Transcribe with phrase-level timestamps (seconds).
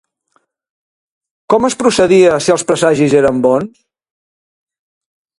[1.53, 3.77] Com es procedia si els presagis eren bons?